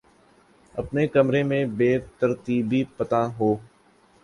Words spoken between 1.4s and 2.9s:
میں بے ترتیبی